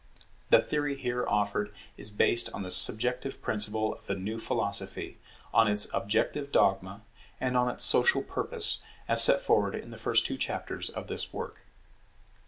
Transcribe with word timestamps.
The 0.49 0.63
theory 0.63 0.95
here 0.95 1.27
offered 1.27 1.71
is 1.95 2.09
based 2.09 2.49
on 2.53 2.63
the 2.63 2.71
subjective 2.71 3.39
principle 3.39 3.93
of 3.93 4.07
the 4.07 4.15
new 4.15 4.39
philosophy, 4.39 5.19
on 5.53 5.67
its 5.67 5.87
objective 5.93 6.51
dogma, 6.51 7.03
and 7.39 7.55
on 7.55 7.69
its 7.69 7.83
social 7.83 8.23
purpose; 8.23 8.81
as 9.07 9.23
set 9.23 9.41
forward 9.41 9.75
in 9.75 9.91
the 9.91 9.97
two 9.97 10.01
first 10.03 10.39
chapters 10.39 10.89
of 10.89 11.05
this 11.05 11.31
work. 11.31 11.67